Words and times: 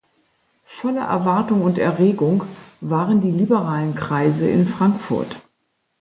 Voller 0.65 1.03
Erwartung 1.05 1.61
und 1.61 1.77
Erregung 1.77 2.43
waren 2.79 3.21
die 3.21 3.29
liberalen 3.29 3.93
Kreise 3.93 4.47
in 4.47 4.65
Frankfurt. 4.67 5.35